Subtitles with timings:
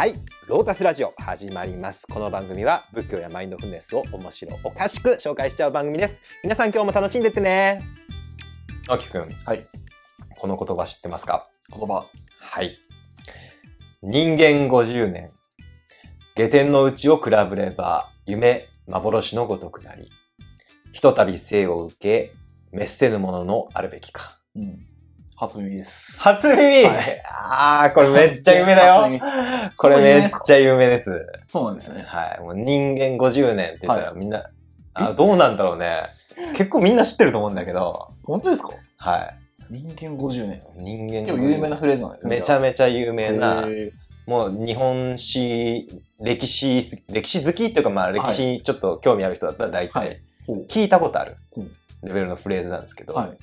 [0.00, 0.14] はい、
[0.48, 2.06] ロータスラジオ始まります。
[2.06, 6.22] この番組は仏教やマインドフルネスを面白おかしく紹介しちゃう番組です。
[6.42, 7.78] 皆さん今日も楽しんでってね。
[8.88, 9.66] あきくん、はい。
[10.38, 11.50] この言葉知ってますか？
[11.70, 12.06] 言葉。
[12.38, 12.78] はい。
[14.00, 15.32] 人間50年。
[16.34, 20.08] 下天の内を比べれば、夢、幻のごとくなり。
[20.92, 22.32] ひとたび生を受け、
[22.70, 24.40] 滅せぬもののあるべきか。
[24.56, 24.86] うん。
[25.40, 26.20] 初耳です。
[26.20, 29.18] 初耳、はいあー、これめっちゃ有名だよ。
[29.78, 31.26] これめっちゃ有名です。
[31.46, 32.04] そうなんですね。
[32.06, 32.40] はい。
[32.42, 34.44] もう人間50年って言ったらはみんな、
[34.92, 36.02] あ、どうなんだろうね。
[36.56, 38.74] 結構みんな知ってると思うんだけど、本当ですか？
[38.98, 39.32] は
[39.70, 40.58] 人間50年。
[40.58, 40.62] い。
[40.76, 42.36] 人間結構有名なフレーズなんですね。
[42.36, 43.92] めちゃめめちゃ有名な、へ
[44.26, 45.88] もう日本史、
[46.20, 50.20] 歴史、歴史好きっていうかまあ歴史ちょっと興味ある人だったら大は体
[50.68, 51.36] 聞いたことある
[52.02, 53.38] レベルのフレーズなんですけど、うはい。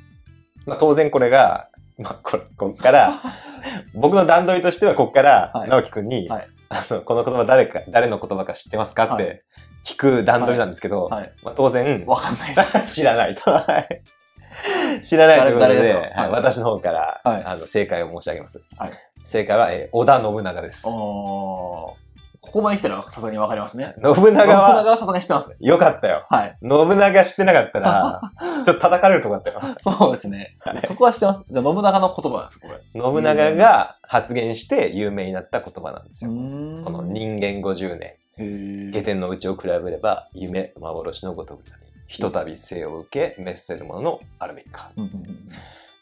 [0.68, 3.22] まあ当然これが、まあこれ、こっから、
[3.96, 5.70] 僕の段取りとしてはこっからはい。
[5.70, 6.48] 直樹くんに、はい。
[6.70, 9.44] あの、この言葉誰か、誰の言葉か知ってますかっはて
[9.86, 11.32] 聞く段取りなんですけど、はい。
[11.44, 12.56] まあ、当然、わかんない。
[12.86, 13.52] 知らないと。
[13.52, 15.02] はい。
[15.02, 16.12] 知らないということで、ではい。
[16.12, 16.30] はい。
[16.32, 17.44] 私の方から、はい。
[17.44, 18.64] あの正解を申し上げます。
[18.78, 18.92] はい。
[19.24, 20.84] 正解は、えー織田信長です。
[20.88, 22.07] あー。
[22.48, 23.94] ここまで来たらさすがにわかりますね。
[24.04, 25.56] 信長信長は、はさすがに知ってますね。
[25.60, 26.26] よかったよ。
[26.30, 26.58] はい。
[26.62, 28.22] 信長知ってなかったら、
[28.66, 29.62] ちょっと叩かれるとこだったよ。
[29.80, 30.56] そうですね。
[30.86, 31.44] そこは知ってます。
[31.46, 33.02] じゃあ、信長の言葉なんです、これ。
[33.02, 36.32] 信長が発言して有名になった言葉なんですよ。
[36.32, 44.92] んこの人間50年、下天の内を比べれば、夢、幻のごとくなり、ひとたび生を受け、滅せるもののあるべきか。
[44.96, 45.50] うんうんうん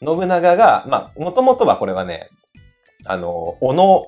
[0.04, 2.28] 信長が、まあ、もともとはこれはね、
[3.06, 4.06] あの、お能、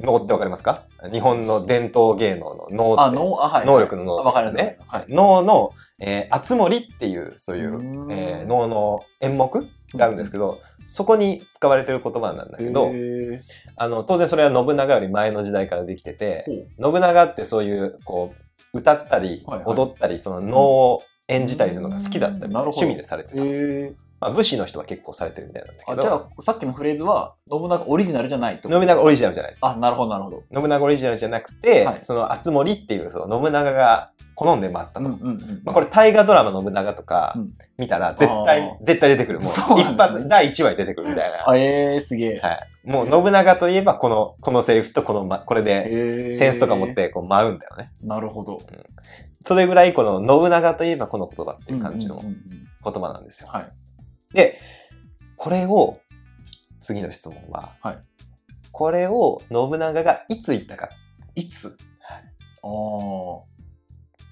[0.00, 0.84] 能ってわかりますか？
[1.12, 3.66] 日本の伝統芸能の能あ、って、の、あ、はい。
[3.66, 4.78] 能力の能あわかね？
[4.86, 5.04] はい。
[5.08, 9.66] 能の、えー、熱盛っていう、そういうう、えー能の演目？
[9.94, 12.92] があるんですけど、そこに使われてる言葉なんだけど、
[13.76, 16.44] あの、当然それは信長より前の時代からできてて、
[16.80, 18.32] 信長ってそういう、こ
[18.72, 22.86] う、歌ったり、踊ったり、その能を演じたりするのが好きだったみたいな、なるほど。
[22.86, 23.42] 趣味でされてた。
[24.20, 28.78] まあ、武士の人は結構されてるみたいなんだけあじゃど、あ、さっきのフレーズは、信長オリジナルじゃないってこと？
[28.78, 29.66] 信長オリジナルじゃないです。
[29.66, 30.42] あ、なるほど、なるほど。
[30.54, 35.06] 信長オリジナルじゃなくて、はいその、熱盛っていう、その、信長が好んでもあったと。
[35.06, 35.62] うんうんうん。
[35.64, 37.48] まあ、これ、大河ドラマ信長とかうん
[37.78, 39.40] 見たら、絶対、あー絶対出てくる。
[39.40, 41.48] もう、一発、第1話に出てくるみたいな。
[41.48, 42.40] あ、えー、すげえ。
[42.42, 42.52] は
[42.84, 42.90] い。
[42.90, 46.94] もう、信長といえば、この、このセリフとこの、ま、これで、えーセンスとか持っ。
[46.94, 47.90] て、こう、舞うんだよね。
[48.04, 48.56] なるほど。
[48.56, 48.58] っ
[49.46, 52.40] それぐらい、この、信長といえばこの言葉っていう感じのうんうんうん
[52.82, 53.50] 言葉なんですよ。
[53.52, 53.68] はい。
[54.34, 54.58] で、
[55.36, 55.98] これを、
[56.80, 57.98] 次の質問は、はい
[58.72, 60.88] これを信長がいつ言ったか
[61.34, 61.68] いつ？
[61.68, 61.72] っ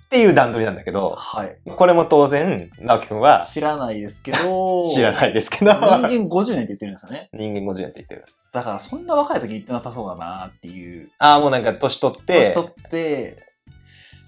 [0.08, 1.58] ていう段取りなんだけど、はい。
[1.66, 7.28] これも当然、直樹くんは知らないですけど、 知らないですけど、人間50年って言ってるんですよね。
[7.34, 8.24] 人間50年って言ってる。
[8.52, 11.10] だから、そんな若い時言ってなさそうだなっていう。
[11.18, 13.36] ああ、もうなんか年取って年、取って、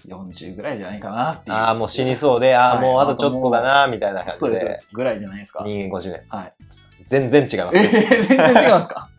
[0.07, 1.57] 40ぐらいじゃないかなっていう。
[1.57, 4.87] ああ、もう死にそうで、ああ、はいもうあとちょっとだな、みたいな感じでそうですそうで、す。
[4.93, 5.63] ぐらいじゃないですか。
[5.65, 6.21] 人間50年。
[6.29, 6.53] はい。
[7.07, 7.87] 全然違いますえね。
[7.89, 9.09] ー、全然違いますか？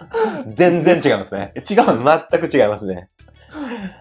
[0.46, 1.52] 全然違いますね。
[1.54, 2.28] え違うんですか？
[2.30, 3.08] 全く違いますね。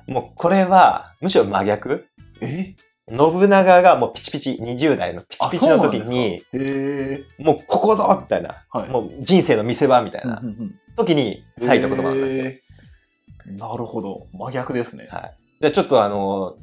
[0.07, 2.05] もうこれは、むしろ真逆？
[2.41, 2.73] え？
[3.11, 7.23] 信長がもうピチピチ、20代のピチピチの時に、へえ。
[7.39, 8.89] もうここぞみたいな、はい。
[8.89, 12.45] もう人生の見せ場みたいなうんうんうん時に入った言葉なんですよ。
[12.45, 14.27] へーなるほど。
[14.33, 15.07] 真逆ですね。
[15.09, 15.31] はい。
[15.59, 16.55] じゃあちょっとあの、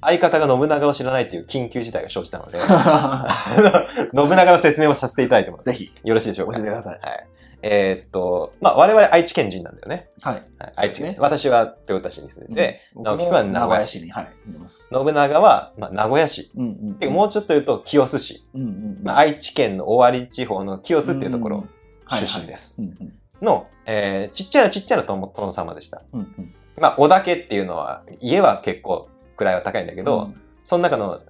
[0.00, 2.58] 相方が信長を知らないっていう緊急事態が生じたので、
[4.16, 6.54] 信長の説明をさせていただいてもぜひ、よろしいでしょうか？
[6.54, 6.98] 教えてください。
[7.02, 7.26] はい。
[7.62, 10.08] えーっと、まあ、我々愛知県人なんだよね。
[10.22, 10.34] はい。
[10.58, 14.28] はい、愛知県、ね私は豊田市に住んでて、うん直樹くんは名古屋市に、はい。
[14.90, 16.50] 信長は、まあ、名古屋市。
[16.56, 16.94] うんうん。
[16.94, 18.42] てかもうちょっと言うと清須市。
[18.54, 18.98] うんうん。
[19.02, 21.64] まあ、愛知県の尾張地方の清須っていうところ
[22.06, 22.80] はい出身です。
[22.80, 23.12] うんうん。
[23.46, 26.02] の、えーちっちゃなちっちゃな殿殿様でした。
[26.14, 26.54] うんうん。
[26.80, 30.32] まあ、織田家っていうのは、家は結構位は高いんだけど、
[30.64, 31.20] その中の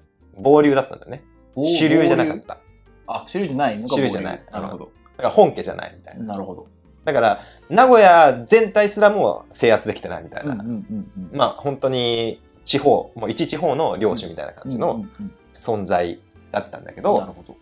[0.42, 1.22] 傍流だったんだよね。
[1.56, 2.58] うん、主流じゃなかった。
[3.06, 4.84] あ、主流じゃない主流じゃないなるほど。
[5.16, 6.24] だから本家じゃないみたいな。
[6.24, 6.66] なるほど。
[7.04, 10.52] だから、名古屋全体すらも制圧できてないみたいな。
[10.52, 11.36] うんうんうんうん。
[11.36, 16.20] まあ、本当に地方、もう一地方の領主みたいな感じのうんうんうん存在
[16.52, 17.56] だったんだけなど、るほど。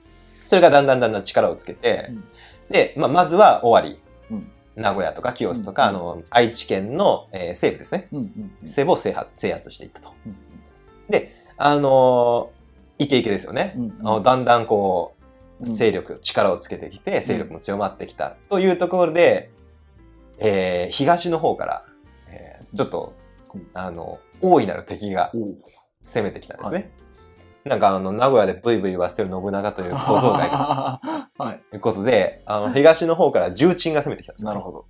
[0.44, 2.24] それがだんだんだんだん力をつけて、うん
[2.68, 3.96] で、まあ、まずは尾張、うん
[4.78, 8.08] 名古屋とか清須とか、うんあの、愛知県の、えー西部ですね。
[8.12, 8.24] うんうん
[8.62, 8.68] うん。
[8.68, 10.12] 西部を制圧制圧していったと。
[10.26, 10.36] うん
[11.10, 13.74] で、あのーイケイケですよね。
[13.76, 15.14] うんうんあのだんだんこ
[15.60, 19.50] う、うん勢力、力をつけてきて、勢力も強まってきたというところで、
[20.38, 21.84] えー東の方から、
[22.28, 23.14] えーちょっと、
[23.54, 25.32] うんあの、大いなる敵が
[26.04, 26.90] 攻めてきたんですね。
[27.64, 31.60] なんかあの、名古屋でブイブイ言わせてる信長という小僧がいる はい。
[31.70, 34.86] ということで、あの、東の方から重鎮が攻めてきたんですよなるほど。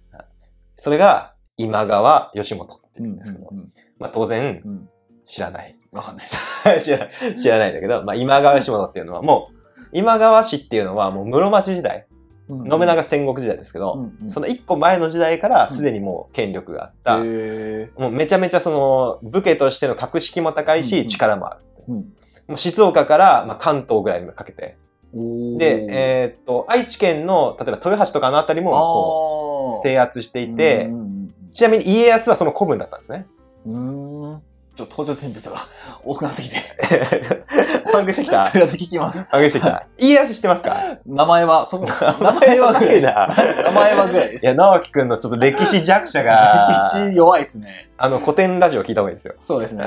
[0.77, 3.05] それが、今川義元ってうん。
[3.05, 3.69] 言うんですけど、うん
[3.99, 4.89] まあ当然うんうん。
[5.25, 5.77] 知らない。
[5.93, 6.27] わかんない。
[6.81, 9.59] 知ら知らないんだけど、まあ今川義元っていうのはもう、
[9.93, 12.06] 今川氏っていうのはもう室町時代、
[12.49, 21.61] 信信長戦国時代ですけど、うんうんその一個前の時代からすでにもう権力があった、へもうめちゃめちゃその武家としての格式も高いし、うんうん力もある。
[21.89, 22.12] ーうん
[22.47, 24.77] もう静岡からまあ関東ぐらいにかけて。
[25.13, 30.91] で、えーっと、愛知県の、例えば豊橋とかのあたりもこう制圧していて、
[31.51, 33.27] ちなみに家康はその古文だったんですね。
[34.79, 35.57] ちょっと登場人物が
[36.05, 36.57] 多くなってきて。
[37.91, 38.47] パンクしてきた？
[38.47, 39.27] とりあえず聞きます。
[39.29, 39.87] パンクしてきた？
[39.99, 40.99] 家康知ってますか？
[41.05, 41.87] 名前は、その、
[42.21, 43.11] 名前はぐらい 名
[43.73, 44.45] 前はぐらいです。
[44.45, 47.89] いや、直樹くんのちょっと歴史弱者が、歴史弱いですね。
[47.97, 49.35] あの、古典ラジオ聞いた方がいいですよ。
[49.41, 49.85] そうですね。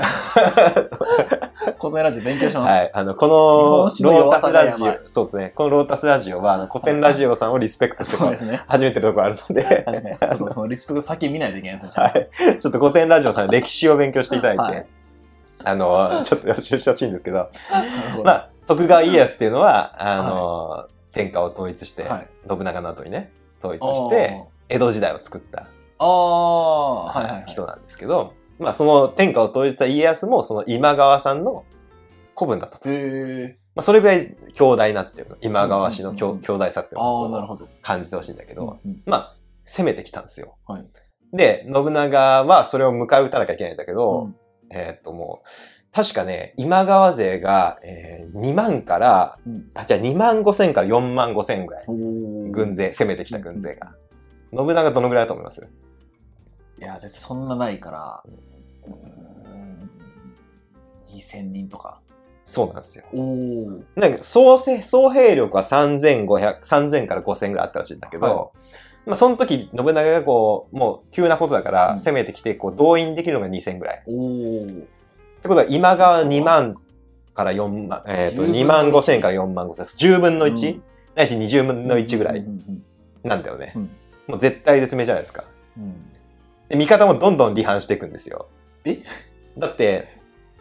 [1.78, 2.70] このラジオ勉強します。
[2.70, 2.90] はい。
[2.92, 5.52] あの、このロータスラジオ、そうですね。
[5.54, 8.60] このロータスラジオは、あの、古典ラジオさんをリスペクトしてそうですね。
[8.68, 10.50] 始めてるところあるので、確かに。
[10.50, 12.04] そのリスペクト先見ないといけないですね。
[12.04, 12.58] はい。
[12.58, 14.81] ちょっと古典ラジオさん歴史を勉強していただいて、はい
[15.64, 17.48] あの、 ちょっと予習してほしいんですけど、
[18.24, 22.28] まあ、徳川家康っていうのは、あの、天下を統一して、はい。
[22.48, 23.32] 信長の後にね、
[23.62, 25.66] 統一して、江戸時代を作った。
[27.46, 31.64] 人なんですけど、まあ、その天下を統一した家康も、その今川さんの
[32.34, 32.88] 子分だったと。
[33.74, 36.42] まあ、それぐらい強大なっていうの、今川氏の強,、うんうんうん。
[36.42, 37.68] 強大さっていうのを。
[37.82, 39.02] 感じてほしいんだけど、うん。
[39.06, 40.54] まあ、攻めてきたんですよ。
[40.66, 40.86] はい。
[41.32, 44.36] で、信長はそれを迎え撃たなきゃいけないんだけど、うん
[44.72, 45.48] えーっともう、
[45.94, 53.94] 確かね、今川勢が、えー2万から、うんあ、じゃあ2万5千から4万5千ぐらい、軍勢、攻めてきた軍勢が。
[54.56, 55.68] 信長どのぐらいだと思います？
[56.80, 58.22] いや、絶対そんなないから、
[58.86, 58.92] うー
[59.54, 59.90] ん
[61.14, 62.00] 2000人とか。
[62.44, 63.04] そうなんですよ。
[63.94, 68.50] なんか総せ総兵力は3500、3000から5000ぐらいあったらしいんだけど、は
[69.06, 73.98] まあその時信長がこう、もう急なことだからうん攻めてきて、こう動員できるのが2000ぐらい。
[73.98, 74.66] っおお。
[75.42, 76.76] てことは今川2万
[77.34, 80.82] から4万、えっ、と、10分の2万5千から4万5千、10分の 1?、うん
[81.14, 82.42] ないし20分の1ぐらい
[83.22, 83.72] なんだよね。
[83.76, 83.90] うん
[84.28, 85.44] もう絶対絶命じゃないですか。
[85.76, 85.94] うんうん。
[86.68, 88.46] で、味方もどんどん離反していくんですよ。
[88.84, 89.02] え？
[89.58, 90.08] だって、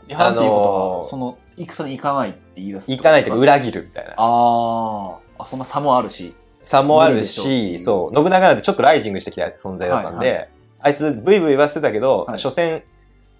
[0.07, 4.13] 違反っていうことは、あのーその、戦に行かないって言い出す行かないというかう裏切るみたいな。
[4.17, 6.35] あーあ、そんな差もあるし。
[6.61, 10.49] 差もあるしそう、信長なんてちょっとライジングしてきた存在だったんで、はい
[10.83, 12.83] あいつブイブイ言わせてたけど、はい所詮、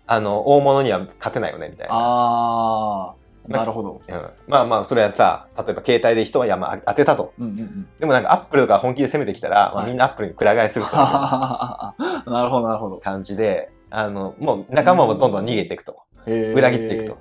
[0.06, 1.96] あの、大物には勝てないよね、みたいな。
[1.96, 3.16] ああ、
[3.48, 4.02] なるほど。
[4.08, 7.34] うん、まあまあ、それはさ、例えば携帯で人は山当てたと。
[7.40, 7.88] うんうんうん。
[8.00, 11.96] でもなんかアップルとか本気で攻めてきたら、まあ、はいみんなアップルにくら替えする な
[12.44, 12.98] るほど、なるほど。
[13.00, 16.04] 感じで、あの、もう仲間もどんどん逃げていくと。
[16.28, 17.18] 裏切っていくと。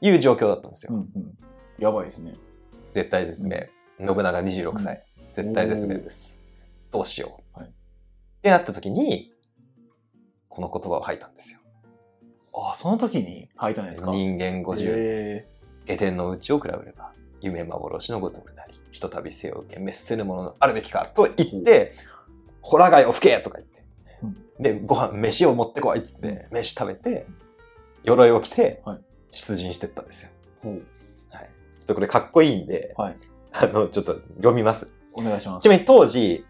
[0.00, 0.94] いう状況だったんですよ。
[0.94, 1.32] うんうん。
[1.78, 2.34] やばいですね。
[2.90, 3.70] 絶対絶命。
[3.98, 5.04] 信長26歳。
[5.32, 6.40] 絶対絶命です。
[6.90, 7.58] どうしよう。
[7.58, 7.70] はいっ
[8.42, 9.32] てなった時に、
[10.48, 11.60] この言葉を吐いたんですよ。
[12.52, 14.10] ああ、その時に吐いたんですか？
[14.10, 14.86] 人間50年。
[14.88, 15.48] へ
[15.86, 21.92] 下天の内を比べれば、夢幻のごとくなり、ひとたび生を受け、滅せるもののあるべきか、と言って、
[22.60, 23.82] ホラ貝を吹けとか言って、
[24.60, 27.26] で、ご飯、飯を持ってこいっつって、飯食べて、
[28.04, 29.00] 鎧を着てはい、
[29.30, 30.30] 出陣してったんですよ。
[30.62, 30.82] ーほう
[31.30, 31.50] はい。
[31.78, 33.16] ちょっとこれかっこいいんで、はい
[33.52, 34.94] あの、ちょっと読みます。
[35.14, 35.62] お願いします。
[35.62, 36.44] ちなみに当時、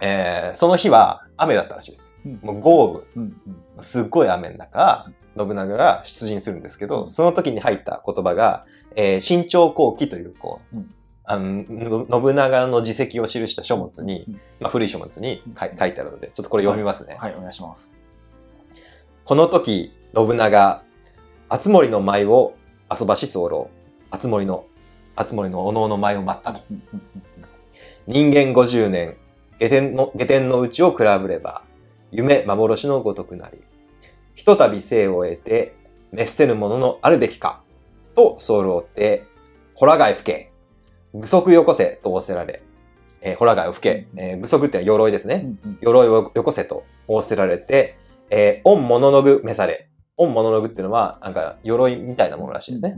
[0.00, 2.16] えーその日は雨だったらしいです。
[2.24, 3.36] うんもう豪雨、うん
[3.76, 3.82] うん。
[3.82, 8.64] すっごい雨の中、信長が出陣するんですけど、その時に入った言葉が、
[8.96, 10.94] えー新朝後期という、こう、うん
[11.24, 17.16] あのの信長の自責を記した書物に、うんまあ、古い書物に書いてあるので、ちょっとこれ読みますね。
[17.18, 17.92] はい、お願いします。
[19.24, 20.82] この時、信長、
[21.48, 22.54] 熱森の舞を
[22.90, 23.70] 遊ばし候、
[24.10, 24.66] 熱森の、
[25.14, 26.60] 熱森のおのおの舞を待ったと。
[28.06, 29.16] 人間50年、
[29.58, 31.62] 下天の、下天の内を比べれば、
[32.10, 33.62] 夢幻のごとくなり、
[34.34, 35.74] ひとたび生を得て、
[36.10, 37.62] 滅せぬもののあるべきか、
[38.14, 39.24] と候って、
[39.74, 40.52] ホラ貝吹け、
[41.14, 42.62] 具足よこせと仰せられ、
[43.20, 45.56] えー、ホラ貝を吹け、えー具足ってのは鎧ですね。
[45.80, 47.96] 鎧をよこせと仰せられて、
[48.30, 49.88] えー、御物の具召され。
[50.16, 52.96] 御物の具っていうのは、なんか、鎧みたいなものらしいですね。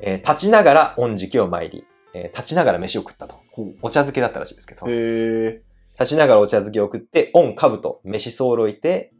[0.00, 1.84] えー立ちながら御時期を参り、
[2.16, 3.36] えー立ちながら飯を食ったと。
[3.82, 4.86] お茶漬けだったらしいですけど。
[4.86, 9.12] 立ちながらお茶漬けを食って、御兜、飯揃いて、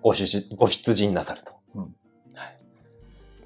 [0.00, 1.52] ご出ご出陣なさると。
[1.74, 1.92] うんはい。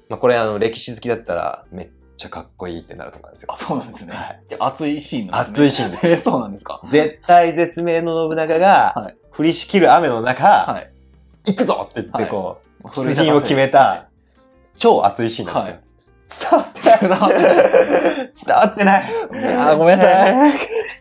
[0.09, 3.57] まあ、これ、あの、歴史好きだったら、めっちゃかっこいいってなると思うんですよあ、。
[3.57, 4.13] そうなんですね。
[4.13, 5.65] はい熱いシーンなんですね。
[5.65, 6.81] 熱いシーンですえー そうなんですか。
[6.89, 10.91] 絶対絶命の信長がはい、降りしきる雨の中、はい。
[11.45, 12.37] 行くぞって言って、こ
[12.83, 14.09] う、はい出陣を決めた、
[14.75, 15.77] 超熱いシーンなんですよ。
[16.31, 16.99] 伝わってない。
[16.99, 19.03] 伝わってない。
[19.57, 20.51] あーごめんなさい。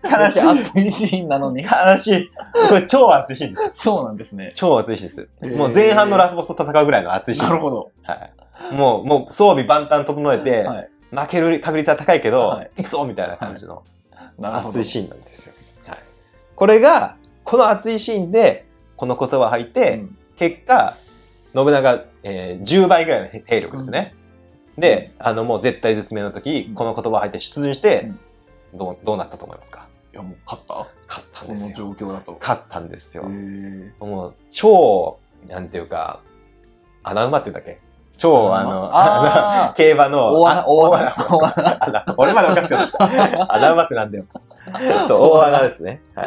[0.03, 0.49] 悲しい。
[0.49, 1.63] 熱いシーンなのに。
[1.63, 2.31] 悲しい。
[2.69, 3.71] これ超熱いシーンです。
[3.75, 4.53] そうなんですね。
[4.55, 5.57] 超熱いシーンです。
[5.57, 7.63] もう前半のラスボスと戦うぐらいの熱いシーンです。
[7.63, 7.91] なるほど。
[8.03, 8.15] は
[8.73, 8.75] い。
[8.75, 10.91] もう、もう装備万端整えて、はい。
[11.13, 13.83] 負ける確率は高いけど、はい行くぞみたいな感じの。
[14.43, 15.55] 熱いシーンなんですよ。
[15.87, 15.99] はい。
[16.57, 20.97] これが、この熱いシーンで、この言葉を吐いて、うん結果、
[21.55, 24.15] 信長、えー10倍ぐらいの兵力ですね。
[24.81, 28.11] で、あの、もう絶対絶命の時、うんこの言葉を吐いて出陣して、
[28.75, 29.87] どう、どうなったと思いますか？
[30.13, 30.75] いや、もう勝った？
[31.09, 31.77] 勝ったんこのですよ。
[31.77, 32.37] 状況だと。
[32.41, 33.25] 勝ったんですよ。
[34.01, 35.19] もう、超、
[35.49, 36.21] なんていうか、
[37.03, 37.81] 穴馬って言うんだっけ？
[38.17, 43.55] 超、あの、あー 競馬の、大穴あ大穴大穴穴俺までおかしくなった。
[43.55, 44.25] 穴馬ってなんだよ。
[45.09, 46.03] そう、大穴ですね。
[46.15, 46.27] はい。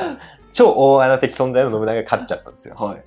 [0.52, 2.76] 超大穴的存在の信長が勝っちゃったんですよ。
[2.76, 3.04] はい。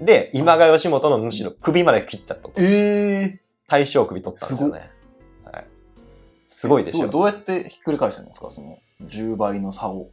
[0.00, 2.52] で、今川義元のむしろ首まで切っちゃったと。
[2.56, 4.90] ええ大将首取ったんですよね。
[5.44, 5.64] はい。
[6.46, 7.08] すごいでしょ。
[7.08, 8.50] どうやってひっくり返したんですか？
[8.50, 10.08] その10倍の差を。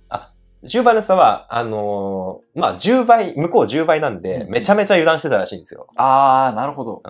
[0.64, 5.88] 10倍の差は、あのーまあ、10倍、向こう10倍なんで、うんめちゃめちゃ油断してたらしいんですよ。
[5.96, 7.04] あー、なるほど。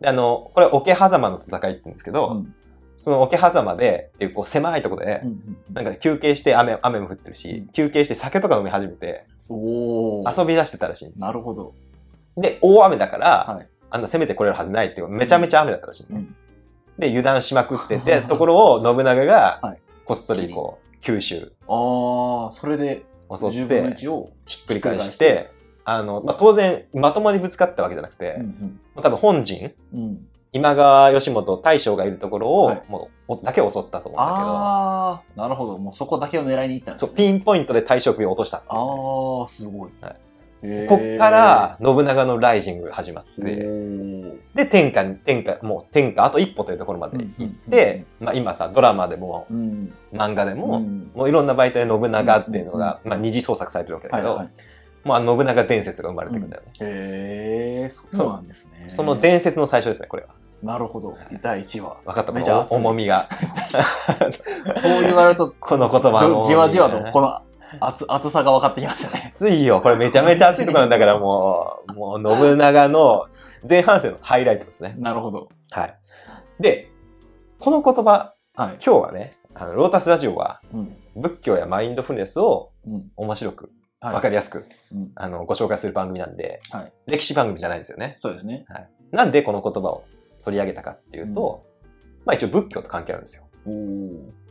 [0.00, 2.54] で、あの、これ、桶狭間の戦いって言うんですけど、うん
[2.94, 10.40] その桶狭間で、っていう、こう、狭いところでう、んなんか休憩して雨、雨も降ってるし、うん休憩して酒とか飲み始めて、おー。
[10.40, 11.26] 遊び出してたらしいんですよ。
[11.26, 11.74] なるほど。
[12.36, 16.36] で、大雨だから、はいあんな攻めてこれるはずないっていう、めちゃめちゃ雨だったらしいんで、うん。
[16.98, 21.52] で、油断しまくってて、 ところを信長がはい、こっそりこう、九州。
[21.68, 24.30] あー、それで襲っ10分のて、1を。
[24.46, 25.50] ひっくり返してて、
[25.84, 30.00] あの、まあ、当然、まともにぶつかったわけじゃなくて、うん多分本陣、うん。
[30.00, 32.82] うん今川義元大将がいるところを、はい。
[32.86, 35.78] もう、だけ襲ったと思うんだあー、なるほど。
[35.78, 37.32] もうそこだけを狙いに行ったんけど、そう、ですね。
[37.32, 39.90] ピンポイントで大将首を落としたあね、ー、すごい。
[40.02, 40.16] はい
[40.62, 49.92] へーこっから、信長のライジングが始まっおて、ーで、天下に、天下、もう天下あと一歩というところまで行って、まあ今さ、ドラマでもうん。
[50.12, 54.50] 漫画でも、うんもういろんな媒体で信長っていうのが、うんまあ二次創作されてるわけだけど、はいはい。
[55.04, 56.72] もうあの信長伝説が生まれてくるんだよね。
[56.80, 58.86] へえ、そうなんですね。
[58.88, 60.28] その伝説の最初ですね、これは。
[60.62, 61.16] なるほど。
[61.42, 61.96] 第1話。
[62.04, 63.28] 分かった重みが。
[64.80, 67.40] そう言われると、 この言葉のじわじわとこの
[67.80, 69.30] 熱熱さが分かってきましたね。
[69.32, 69.80] 熱いよ。
[69.80, 73.26] これめちゃめちゃ熱いところなんだから、もう、 もう信長の
[73.68, 74.94] 前半戦のハイライトですね。
[74.98, 75.48] なるほど。
[75.70, 75.96] はい。
[76.60, 76.90] で、
[77.58, 78.78] この言葉、はい。
[78.84, 80.96] 今日はね、あのロータスラジオはうん。
[81.14, 83.10] 仏教やマインドフルネスをうん。
[83.16, 88.16] 面白く、はいわかりやすく、うんあの、ご紹介する番組なんで、はい歴史番組じゃないんですよね。
[88.18, 88.64] そうですね。
[89.12, 90.04] なんでこの言葉を
[90.44, 91.64] 取り上げたかっていうと、
[92.24, 93.44] まあ一応仏教と関係あるんですよ。
[93.66, 94.42] おー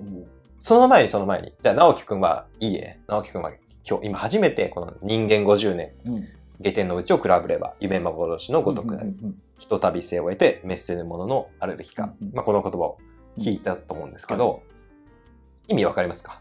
[0.00, 0.33] お
[0.64, 3.52] その前にその前に、じゃあ直樹くんはいいえ、直樹くんは
[3.86, 6.28] 今日、今初めてこの人間50年、ーうん。
[6.58, 12.34] 下天のうちを比べれば、夢幻のごとくなり、うんうんひとたび生を得て滅せぬもののあるべきか、うんうん。
[12.34, 12.98] まあこの言葉を
[13.38, 14.62] 聞いたと思うんですけど、
[15.68, 16.40] 意味わかりますか？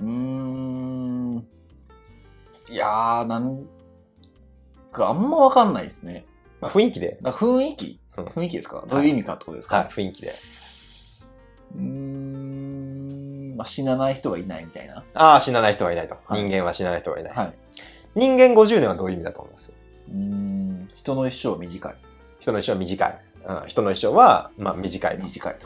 [0.00, 1.46] うん。
[2.70, 3.66] いやー、なん
[4.92, 6.24] かあんま分かんないですね。
[6.60, 8.00] まあ雰囲気で、雰囲気？
[8.16, 8.24] うん。
[8.26, 8.84] 雰囲気ですか？
[8.88, 9.78] どういう意味かってことですか？
[9.78, 10.32] はい、雰囲気で。
[13.56, 15.02] まあ、死なない人がいないみたいな。
[15.14, 16.16] ああ、死なない人がいないと。
[16.26, 17.34] はい人間は死なない人がいない。
[17.34, 17.54] はい。
[18.14, 19.72] 人間50年はどういう意味だと思います？
[20.08, 20.88] うーん。
[20.94, 21.94] 人の一生短い。
[22.40, 23.20] 人の一生は短い。
[23.48, 25.22] うん、人の一生は、まあ、短いと。
[25.24, 25.56] 短い。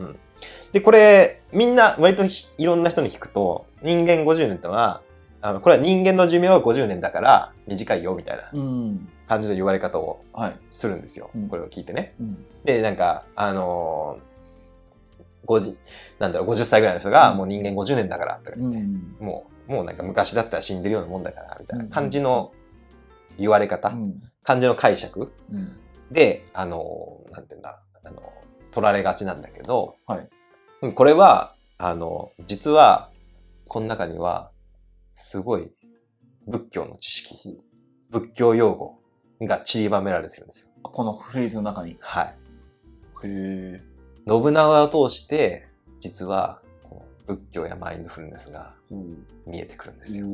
[0.72, 5.00] で、これ、みんな、割とひいろんな人に聞くと、人間50年ってのは、
[5.42, 9.08] あの、これは人間の寿命は50年だから短いよ、みたいなうん。
[9.26, 10.56] 感じの言われ方をはい。
[10.68, 11.30] するんですよ。
[11.34, 12.14] うんこれを聞いてね。
[12.20, 12.44] うん。
[12.64, 14.29] で、なんか、あのー、
[15.46, 15.76] 50、
[16.18, 19.16] なんだろう、50歳ぐらいの人が、うんもう人間50年だから、とか言って、うん。
[19.20, 22.52] もう、もうなんか昔だったら死んでるようなもんだから、みたいな感じの
[23.38, 24.22] 言われ方、うん。
[24.42, 25.76] 感じの解釈うん。
[26.10, 28.22] で、あのー、なんていうんだ、あの、
[28.72, 30.28] 取られがちなんだけど、はい
[30.82, 33.10] うんこれは、あの、実は、
[33.68, 34.50] この中には、
[35.12, 35.70] すごい
[36.46, 37.60] 仏教の知識、
[38.10, 38.98] 仏教用語
[39.42, 40.70] が散りばめられてるんですよ。
[40.82, 41.96] このフレーズの中に。
[42.00, 42.26] はい。
[42.26, 42.32] へ
[43.24, 43.82] え。
[44.28, 45.68] 信長を通して、
[46.00, 48.74] 実は、この仏教やマインドフルネスが
[49.46, 50.26] 見えてくるんですよ。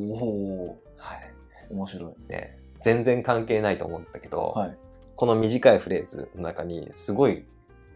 [0.96, 1.32] はい。
[1.70, 2.32] 面白い。
[2.32, 4.76] ね、全然関係ないと思うんだけど、はい。
[5.16, 7.44] この短いフレーズの中にすごい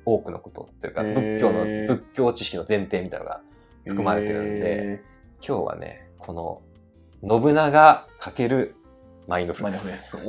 [0.05, 3.43] 多くのことというか仏教の仏教知識の前提みたいなのが
[3.85, 5.05] 含まれてるんで、へ
[5.47, 6.63] 今日はねこの
[7.23, 8.75] 信長×
[9.31, 10.23] マインドーマイフルネスナ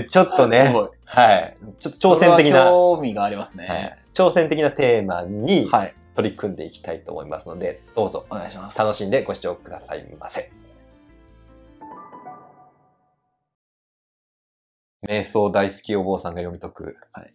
[0.00, 0.74] ス ちょっとすね。
[1.04, 3.98] はいちょっと挑戦的な、興味がありますはね。
[4.14, 5.94] い、挑戦的なテーマにはい。
[6.14, 8.78] 取り組んでいきたいと思いますのでどうぞお願いします。
[8.78, 10.50] 楽しんでご視聴くださいませ。
[15.06, 17.32] 瞑想大好きお坊さんが読み解く、はい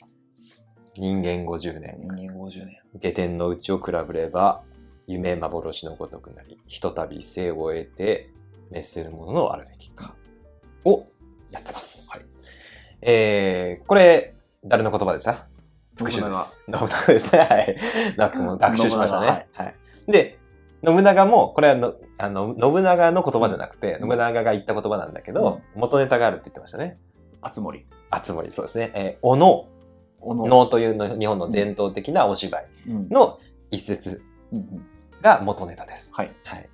[0.96, 1.96] 人間50年。
[2.00, 2.78] 人間50年。
[3.00, 4.64] 下天の内を比べれば、
[5.06, 8.32] 夢幻のごとくなり、ひとたび生を得て、
[8.70, 10.16] 滅せるもののあるべきか。
[10.86, 11.06] を
[11.52, 12.10] やってます。
[12.10, 12.26] はい。
[13.02, 15.48] えー、これ、誰の言葉でした
[15.96, 16.64] 復習です。
[16.72, 17.40] 信長ですね。
[17.50, 17.76] はい。
[18.60, 19.28] 学習しましたね。
[19.28, 19.76] 信は長い、
[20.08, 20.40] で、
[20.86, 26.98] 信長も、これはのあの信長の言葉じゃなくて、信長が言った言葉なんだけど、元ネタがあるって言ってましたね。
[27.42, 27.86] あつ森。
[28.10, 28.92] あつ森、そうですね。
[28.96, 29.68] えー、おの、
[30.20, 30.48] おの。
[30.48, 33.10] 能というの日本の伝統的なお芝居うん。
[33.10, 34.88] の一節うんうん
[35.22, 36.14] が元ネタです。
[36.16, 36.32] はい。
[36.46, 36.70] はい。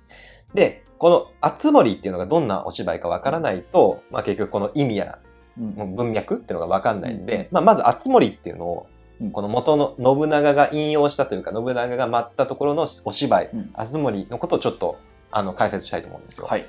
[0.54, 5.18] で、このあつ森っていうのがどんなお芝居かわからないと、まあ結局この意味や
[5.56, 8.86] 文脈っていうのがわかんないんで、うんまあまずあつ森っていうのを
[9.20, 13.72] うんこの元の信長が引用したというか、信長が舞ったところのお芝居、うん
[14.30, 14.98] のことをちょっと
[15.30, 16.46] あの解説したいと思うんですよ。
[16.46, 16.66] はい。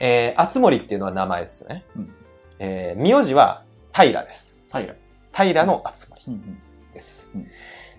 [0.00, 1.84] えー、あつ森っていうのは名前ですね。
[1.96, 2.14] うん
[2.58, 4.58] えー名字は平です。
[4.72, 4.94] 平。
[5.32, 6.58] 平のあつ森うんうん
[6.92, 7.30] です。
[7.34, 7.46] うん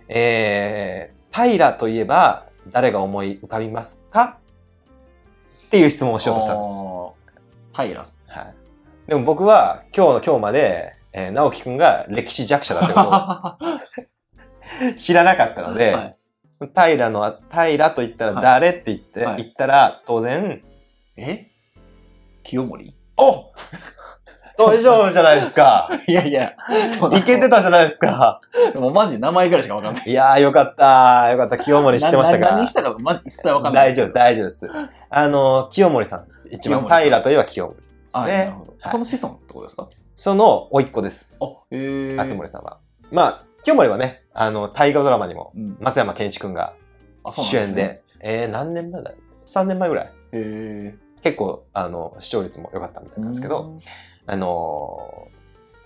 [0.09, 4.39] えー、平といえば誰が思い浮かびますか？
[5.75, 6.69] っていう質問をしようとしたんです。
[8.27, 8.55] はい。
[9.09, 13.57] でも僕は今日の今日まで、えー、直樹くんが歴史弱者だってことをは
[14.95, 16.15] 知らなかったので、
[16.61, 16.69] い。
[16.73, 19.43] 平の、平と言ったら誰って言って、はい。
[19.43, 20.63] 言ったら当然、
[21.17, 21.51] え？
[22.43, 22.95] 清盛？
[23.17, 23.51] お
[24.57, 25.89] 大丈夫じゃないですか。
[26.07, 26.53] いやいや。
[27.11, 28.41] いけてたじゃないですか。
[28.73, 30.03] でもマジ名前ぐらいしかわかんない。
[30.09, 31.31] いやーよかった。
[31.31, 31.57] よかった。
[31.57, 33.89] 清盛知ってましたかな何したかマジ一切わかんない。
[33.91, 34.69] 大丈夫、大丈夫です。
[35.09, 36.27] あの、清盛さん。
[36.51, 38.53] 一番平といえば清盛ですね
[38.87, 39.89] その子孫ってことですか？
[40.15, 41.35] その甥っ子です。
[41.41, 42.17] あ、へえ。
[42.19, 42.77] あつ森さんは。
[43.11, 45.77] まあ、清盛はね、あの、大河ドラマにもうん。
[45.81, 46.73] 松山ケンイチ君が
[47.33, 49.11] 主演で、えー、何年前だ
[49.45, 50.05] ?3 年前ぐらい。
[50.05, 50.95] へえ。
[51.25, 53.79] 結構、あの、視聴率も良かったみたいなんですけど、
[54.27, 55.35] あのー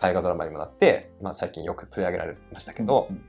[0.02, 3.22] 大河ドラマにもなって、まあ最近よく取り上げられましたけど、うん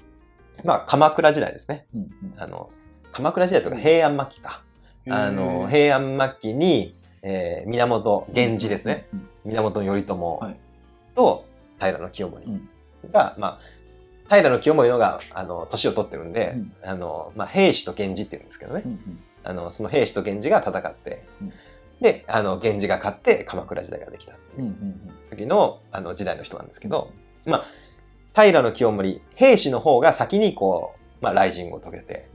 [0.64, 1.86] まあ鎌倉時代ですね。
[1.94, 2.70] うんうんあの、
[3.12, 4.62] 鎌倉時代とか平安末期か。
[5.08, 9.06] あの、へ平安末期に、えー、源、源氏ですね。。
[9.12, 10.56] うん源頼朝はい
[11.14, 11.44] と
[11.80, 12.68] 平清盛うん
[13.10, 13.58] が、ま
[14.28, 18.84] あ、平清盛のが、あの、年を取ってるんで、うんあの、まあ、平氏と源氏って言うんですけどね。
[19.42, 21.52] あの、その平氏と源氏が戦って、うん
[22.00, 27.12] で、あの、源氏が勝って鎌倉時代ができたってうんいううん時の、あの、時代の人なんですけど、
[27.46, 27.64] まあ、
[28.34, 32.28] 平清盛、平氏の方が先にこう、まあ、ライジングを遂げて、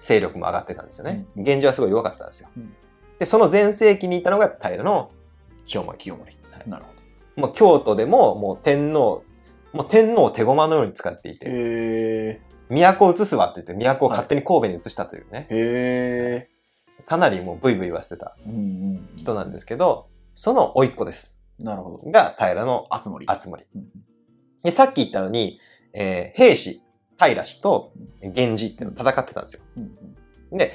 [0.00, 1.26] 勢力も上がってたんですよね。
[1.36, 2.48] う源氏はすごい弱かったんですよ。
[2.56, 2.74] うん
[3.18, 5.10] で、その前世紀にいたのが平の
[5.64, 5.96] 清盛。
[5.96, 6.24] 清盛。
[6.24, 9.22] はいなるほもう京都でも、もう天皇、
[9.72, 11.40] もう天皇を手駒のように使っていど。
[11.40, 15.54] て、へ都を移すわって言って、都を勝手に神戸に移したというね、え。
[15.54, 16.55] へえ。
[17.06, 19.08] かなりもうブイブイ言わせてたうんうん。
[19.16, 21.40] 人なんですけど、その甥っ子です。
[21.58, 22.10] なるほど。
[22.10, 23.26] が平のあつ森。
[23.26, 23.64] 敦盛。
[23.74, 23.84] うん
[24.62, 25.60] で、さっき言ったのに、
[25.92, 26.82] えー平氏、
[27.18, 29.62] 平氏と源氏っていうのを戦ってたんですよ。
[29.76, 30.72] うんで、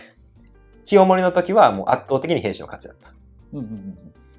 [0.86, 3.12] 清盛の時はもう圧倒的に平氏の勝ちだった。
[3.54, 3.98] うんうんうん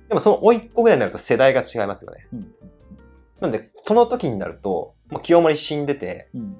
[0.09, 2.26] でもその甥っ子ぐらいになると世代が違いますよね。
[2.33, 2.55] うん
[3.40, 6.57] なんで、その時になると、もう清盛死んでて、うん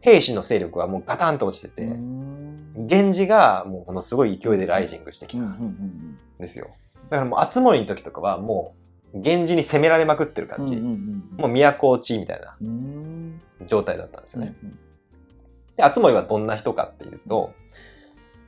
[0.00, 2.28] 平氏の勢力はもうガタンと落ちてて、うん
[2.78, 6.68] 源氏がもうものすごい勢いでライジングしてきたうんですよ。
[7.10, 8.76] だからもう熱盛の時とかはも
[9.12, 10.76] う源氏に攻められまくってる感じ。
[10.76, 14.54] もう都落ちみたいなうん状態だったんですよね。
[14.62, 14.78] うん
[15.74, 17.52] で、熱盛はどんな人かっていうと、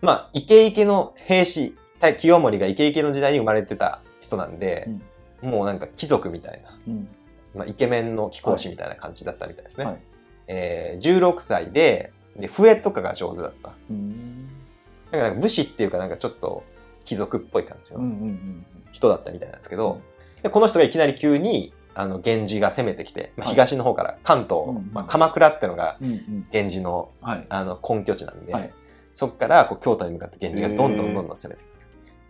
[0.00, 4.88] まあ、イケイケの兵士、対清盛がイケイケの時代に生まれてた人なんで、
[5.40, 7.08] もうなんか貴族みたいな、うん
[7.54, 9.86] まあ、イケメンの貴公子みたいな感じだったみたいですね。
[9.86, 10.09] はい
[10.52, 13.70] えー16歳で、で、笛とかが上手だった。
[13.70, 16.64] か武士っていうかなんかちょっと
[17.04, 20.00] 貴族っぽい感じのうんうん人だったみたいなんですけど、
[20.42, 23.54] でこの人がいきなり急に、あの、源氏が攻めてきて、まあ、はい。
[23.54, 26.46] 東の方から関東、うんまあ、鎌倉ってのがうんうん。
[26.52, 27.46] 源氏のはい。
[27.48, 28.72] あの根拠地なんで、はい。
[29.12, 31.72] そこからこう京都に向かって源氏がどんどんどんどん攻めてくる。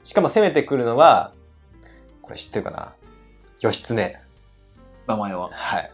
[0.02, 1.32] しかも攻めてくるのは、
[2.22, 2.94] これ知ってるかな？
[3.60, 4.16] 義経。
[5.06, 5.50] 名前は。
[5.52, 5.92] はい。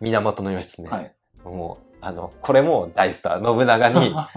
[0.00, 0.88] 源義経。
[0.88, 1.14] はい
[1.50, 3.44] もう、あの、これも大スター。
[3.44, 4.30] 信長に、 あ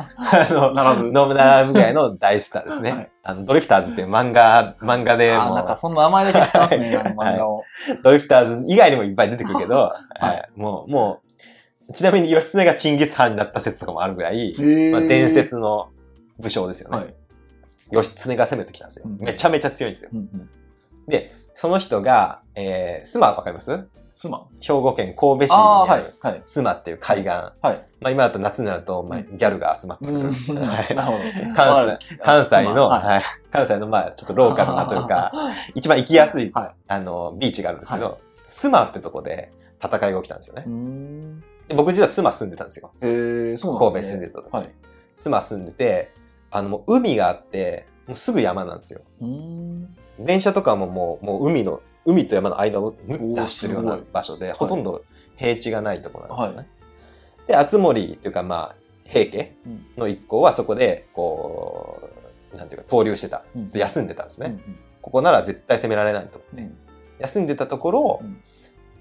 [0.50, 2.92] の、並ぶ信長ぐらいの大スターですね。
[2.92, 7.64] はいあの、ドリフターズっていう漫画、漫画でもあなんかその名前だけ知ってますね、漫画を。
[8.04, 9.76] ドリフターズ以外にもいっぱい出てくるけど、
[10.20, 11.20] はい、もう、も
[11.90, 14.56] う、ちなみに義経がチンギス・ハンになった説とかもあるぐらい、
[14.92, 15.90] まあ、伝説の
[16.40, 16.98] 武将ですよね。
[16.98, 17.14] はい。
[17.92, 19.06] 義経が攻めてきたんですよ。
[19.06, 20.12] うんめちゃめちゃ強いんですよ。
[20.14, 20.50] うんうん
[21.08, 23.88] で、その人が、えー、スマわかります？
[24.22, 26.14] 妻兵庫県神戸市にあるはい。
[26.20, 26.42] はい。
[26.46, 27.28] スマっていう海岸。
[27.28, 27.88] まはい。
[28.04, 30.20] あ今だと夏になると、まあ、うんギャルが集まってくる。
[30.20, 30.32] うん。
[30.32, 31.56] はい なるほど。
[31.56, 35.32] 関西関西の、はいはい、関西のまあちょっとローカルなというか、
[35.74, 39.52] 一番行きやすい、はいあの、ビーチがあるんですけど、スマってとこで
[39.84, 40.70] 戦いが起きたんですよねう。
[40.70, 41.40] ん。
[41.68, 42.92] で僕実は須磨住んでたんですよ。
[43.02, 44.28] へえ、そうなんですね。
[44.30, 44.54] 神戸住んでた時。
[44.54, 44.68] はい。
[45.16, 46.12] 須磨住んでて、
[46.52, 49.02] あの、もう海があって、もうすぐ山なんですよ。
[50.20, 55.04] 電車とかももう、もう海の、海と山の間をぬってるような場所で、いほとんど
[55.36, 56.70] 平地がないところなんですよね。
[57.40, 62.10] はで、厚森っていうかまあ、平家うんの一行はそこで、こ
[62.54, 63.44] う、なんていうか、投留してた。
[63.56, 64.48] うん休んでたんですね。
[64.68, 66.62] うんここなら絶対攻められないと思って。
[66.64, 66.78] うん
[67.20, 68.42] 休んでたところ、うん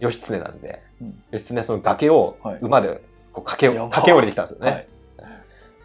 [0.01, 4.71] 義経なんで、うん義経はその崖をはい馬でこう駆け,、やば駆け下りてきたんですよね。
[4.71, 4.89] はい。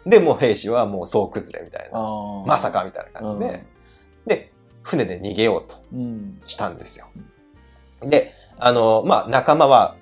[0.06, 2.00] で、もう兵士はもう総崩れみたいな。
[2.46, 3.64] まさかみたいな感じで、
[4.26, 4.52] で、
[4.86, 6.40] 船で逃げようとうん。
[6.44, 7.06] したんですよ。
[8.08, 9.96] で、あの、まあ、仲間は、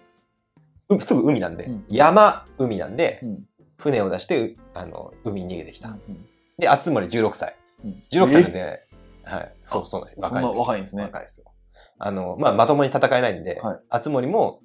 [0.90, 3.44] うすぐ海なんで、うん山、海なんで、うん。
[3.78, 5.88] 船を出して、うあの、海に逃げてきた。
[5.88, 6.26] うん
[6.58, 7.56] で、熱森16歳。
[7.82, 8.86] うん16歳なんで、
[9.24, 10.20] はい、そうそう。
[10.20, 11.52] 若いんです若いんですね若いですよ。
[11.98, 14.60] あの、まあ、まともに戦えないんで、はい熱森も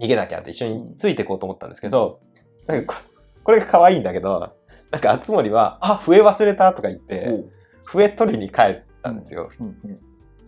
[0.00, 2.20] 逃げなきゃって一緒についていこうと思ったんですけど、
[2.66, 3.02] なんかこ
[3.44, 4.54] これが可愛いんだけど、
[4.92, 7.44] なんか熱森は、あ、笛忘れたとか言って、
[7.84, 9.50] 笛取りに帰ったんですよ。
[9.60, 9.98] うんうん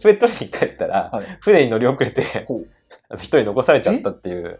[0.02, 1.26] 笛取りに帰ったら、はい。
[1.40, 2.22] 船に乗り遅れて、
[3.14, 4.58] 一人残されちゃったっていう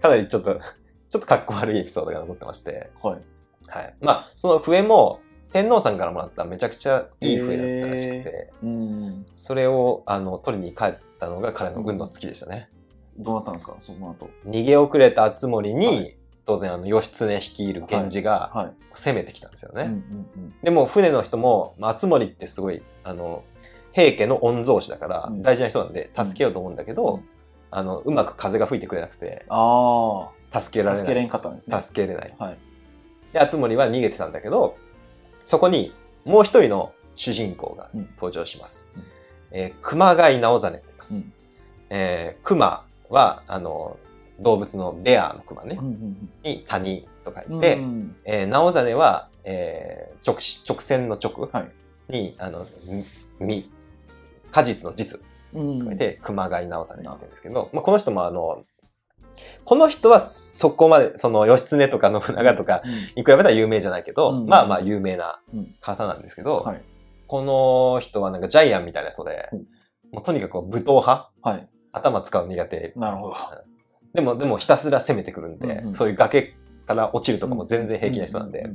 [0.00, 3.22] かなりちょっと、ちょっとかっこ悪いエピソードが残ってまして、はい。
[3.66, 3.94] はい。
[4.00, 5.20] まあ、その笛も、
[5.52, 9.26] 天皇さんからもらっためちゃくちゃいい笛だったらしくて、うん。
[9.34, 12.70] それをあの取りに帰ったのが彼の軍の月でしたね。
[13.18, 13.74] どうなったんですか？
[13.78, 14.30] その後。
[14.46, 18.72] 逃げ遅れた熱森に、はい当然あの義経率いる源氏がはい。
[18.96, 19.90] 攻めてきたんですよね。
[20.62, 23.42] でも船の人も、まあ、熱森ってすごいあの
[23.92, 27.28] 平家の御曹司だからうん大事な人なんで助けようと思うんだけど、うん
[27.76, 30.60] あのうまく風が吹いてくれなくてああ。
[30.60, 31.80] 助けられない助けれんかったんですね。
[31.80, 32.32] 助けれない。
[32.38, 32.58] はい。
[33.32, 34.76] で熱森は逃げてたんだけど
[35.42, 35.92] そこに
[36.24, 38.92] もう一人の主人公がうん登場します。
[38.96, 39.02] うん
[39.50, 41.14] えー熊谷直実って言います。
[41.16, 41.32] うん
[41.90, 43.96] えー熊はあの
[44.40, 47.58] 動物のベアの熊ね、うんうんに谷と書うん。
[47.58, 51.70] いて、うんえー直実は、えー直し直線の直はい
[52.08, 52.66] に、あの
[53.38, 53.70] みみ
[54.50, 55.20] 果実の実
[55.52, 55.78] うん。
[55.80, 58.64] と書いて、熊谷直実って言うんですけど、まあ、この人もあの
[59.64, 66.82] この人はそこまでその義経とか信長とかうん、に比べたら有名じゃないけど、うんまあまあ有名なうん方なんですけど、はい。
[67.26, 69.66] この人はなんかジャイアンみたいな人で、うん
[70.12, 71.30] もうとにかく武闘派？
[71.42, 71.68] はい。
[71.92, 73.34] 頭使うの苦手なるほど。
[74.14, 75.94] でもでもひたすら攻めてくるんで、うんうん。
[75.94, 76.54] そういう崖
[76.86, 78.70] から落ちるとかも全然平気な人なんで、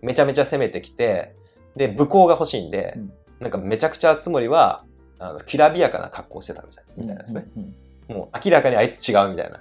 [0.00, 1.34] めちゃめちゃ攻めてきて
[1.74, 3.12] で武功が欲しいんで、うん。
[3.40, 4.84] なんかめちゃくちゃ熱森は
[5.18, 7.74] あのきらびやかな格好をしてたみたいうんみたいですね、うん
[8.08, 9.60] もう明らかにあいつ違うみたいな。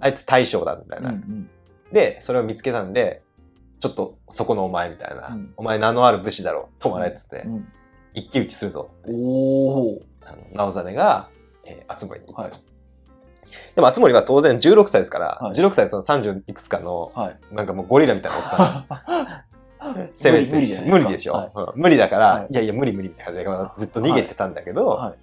[0.00, 1.50] あいつ大将だみたいな、うんうん
[1.90, 3.22] でそれを見つけたんで
[3.80, 5.54] ちょっとそこのお前みたいな、うん。
[5.56, 7.68] お前名のある武士だろ止まれっつって、うん。
[8.14, 10.02] 一騎打ちするぞおお。
[10.24, 11.30] あの直実が、
[11.64, 12.71] えー、熱森に行ったと、はい
[13.74, 15.52] でも熱森は当然16歳ですから、はい。
[15.52, 17.54] 16歳でその30いくつかのはい。
[17.54, 19.42] なんかもうゴリラみたいなおっさん。
[20.14, 20.52] 攻めて。
[20.52, 21.50] 無理無理でしょ、はい。
[21.54, 21.82] うん。
[21.82, 22.46] 無理だから、はい。
[22.50, 25.14] い、やいや無理無理みたいな感じでずっと逃げてたんだけど、はい。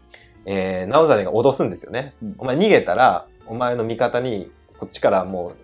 [0.45, 2.35] えー直実が脅すんですよね、うん。
[2.37, 5.55] お前逃げたらお前の味方にこっちからもう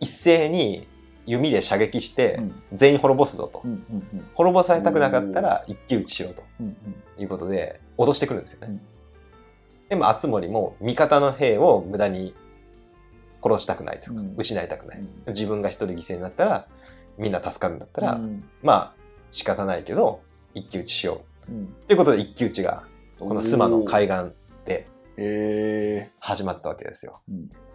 [0.00, 0.86] 一斉に
[1.26, 2.62] 弓で射撃してうん。
[2.72, 4.26] 全員滅ぼすぞと、うんうんうん。
[4.34, 6.42] 滅ぼされたくなかったら一騎打ちしろと
[7.18, 8.80] いうことで脅してくるんですよね、うん
[9.88, 12.34] でも熱森も味方の兵を無駄に
[13.42, 14.10] 殺したくないと。
[14.10, 14.34] いうか、うん。
[14.36, 15.08] 失いたくない、うん。
[15.28, 16.66] 自分が一人犠牲になったら
[17.18, 18.44] みんな助かるんだったら、うん。
[18.62, 18.94] まあ
[19.30, 20.20] 仕方ないけど
[20.54, 21.52] 一騎打ちしよう。
[21.52, 21.66] うん。
[21.86, 22.84] ということで一騎打ちが
[23.18, 24.32] この須磨の海岸
[24.64, 27.20] でえ始まったわけですよ。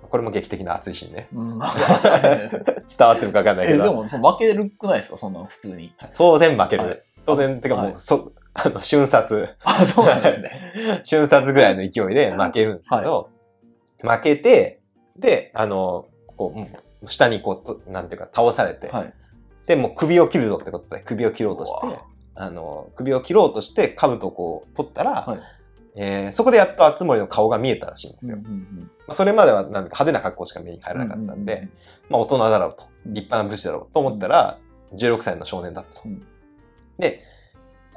[0.09, 1.27] これも劇的な熱いシーンね。
[1.31, 1.59] うん。
[2.97, 5.17] 伝わってるか分かんないけど、えでも、その負けるくないですか？
[5.17, 5.93] そんなの普通に。
[6.15, 6.83] 当然負ける。
[6.83, 7.03] はい。
[7.25, 7.93] 当然、てかもう、はい。
[7.95, 9.55] そ、あの、瞬殺。
[9.63, 11.01] あ、そうなんですね。
[11.03, 13.29] 瞬殺ぐらいの勢いで負けるんですけど、
[14.01, 14.79] 負けて、
[15.17, 19.13] で、あの、こううん、下にこうと、なんていうか倒されて、はい。
[19.65, 21.99] で、もう首を切るぞってことで首を切ろうとして
[22.35, 25.39] あの、首を切ろうとして兜をこう取ったら、はい
[25.95, 28.37] えーそこでやっと熱森の顔が見えたらしいんですよ。
[28.37, 31.69] うんうんまあ、それまではなんか派手な格好しか目に入うんらなかったんで、うう
[32.09, 34.57] まあ大人だろうと、うん立派な武士だろうと思ったら、
[34.93, 36.01] 16歳の少年だったと。
[36.05, 36.25] うん
[36.97, 37.23] で、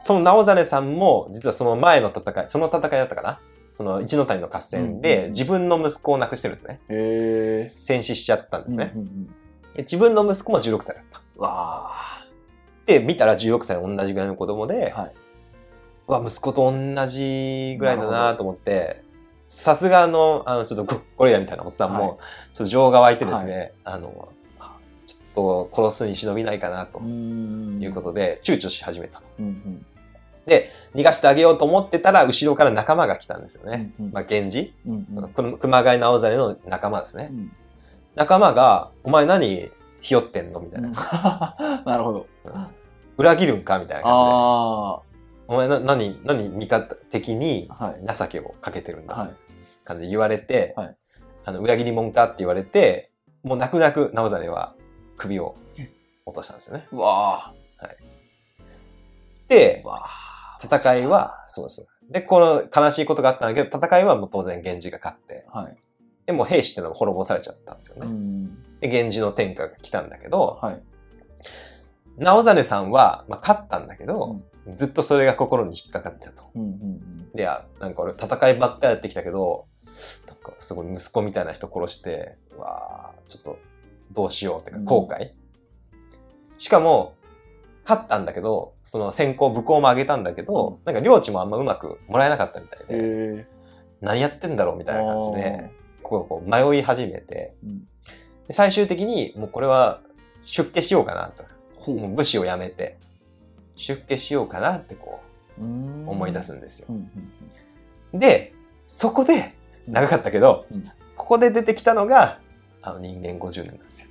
[0.04, 3.40] その直実さんも、実はその前の戦い、その戦いだったかな？
[3.72, 6.80] その一ノ谷の合戦で、うん自分の息子を亡くしてるんですね。
[6.88, 7.72] へえ。
[7.74, 8.92] 戦死しちゃったんですね。
[8.94, 9.26] うんうんうん
[9.74, 11.20] で自分の息子も16歳だった。
[11.42, 12.26] わあ。
[12.86, 15.14] で、見たら16歳の同じぐらいの子供で、はい。
[16.06, 19.02] うわ、息子と同じぐらいだなと思って、
[19.48, 22.18] さすがあの、あの、ちょっとゴゴリラみたいなおっさんも、はい
[22.52, 24.28] ちょっと情が湧いてですね、あの、
[24.60, 29.26] あちょっと殺すに忍びないかなとんいうことで、躊躇し始めたと。
[29.40, 29.86] うんうん
[30.46, 33.92] で、逃がしてあげようと思ってたら、後ろから仲間が来たんですよね。
[33.98, 37.28] うんうんまあ、源氏、うんうんく熊谷直実の仲間ですね。
[37.30, 37.52] うん
[38.14, 40.90] 仲間が、お前何ひよってんのみたいな。
[41.84, 42.26] なるほど。
[43.16, 44.30] 裏切るんかみたいな感じで。
[44.30, 45.00] あ
[45.48, 47.68] お前な、何、何味方的に。
[48.16, 49.16] 情けをかけてるんだ。
[49.16, 49.30] はい。
[49.82, 50.96] 感じで言われて、はい
[51.46, 53.10] あの、裏切り者かって言われて、
[53.42, 54.74] もう泣く泣く直実は
[55.16, 55.56] 首を
[56.24, 56.88] 落としたんですよね。
[56.90, 57.52] うわ
[59.48, 59.86] でー。
[59.86, 61.88] う、わー戦いは、そうです。
[62.10, 65.76] で、この悲しいことがあったんだけど、戦いはもう当然源氏が勝って、はい。
[66.26, 68.06] でもう兵士っていうのも滅ぼされちゃったんですよね。
[68.06, 68.44] うん。
[68.80, 70.82] で、源氏の天下が来たんだけど、はい。
[72.16, 74.40] 直実さんは、まあ、勝ったんだけど、
[74.76, 76.44] ずっとそれが心に引っかかってたと。
[76.54, 79.66] うんうんで、あなんか俺戦いばっかやってきたけど、
[80.28, 83.58] なんかすごい息子みたいな人殺して、うわあちょっと
[84.12, 85.32] どうしようっていうかうん後悔、
[86.58, 87.14] しかも、
[87.86, 92.88] 勝ったんだけど、その先行武功も上げたんだけど、なんか領地もあんまうまくもらえなかったみたいうん。
[93.34, 93.46] で、へ
[94.00, 95.70] 何やってんだろうみたいな感じで、あ
[96.04, 97.88] こうこう迷い始めて、うん
[98.46, 100.00] で最終的にもうこれは
[100.44, 101.42] 出家しようかなと。
[101.74, 102.96] ほもう武士を辞めて、
[103.74, 105.22] 出家しようかなってこ
[105.58, 105.60] う。
[105.60, 105.64] う
[106.08, 106.86] 思い出すんですよ。
[108.12, 108.54] で、
[108.86, 109.54] そこで、
[109.88, 109.94] うん。
[109.94, 110.84] 長かったけど、うん
[111.16, 112.38] ここで出てきたのが、
[112.80, 114.08] あの人間50年なんですよ。